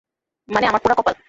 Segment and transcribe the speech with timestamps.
[0.49, 1.15] মানে আমার পোড়া কপাল।